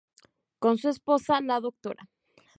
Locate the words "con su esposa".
0.57-1.41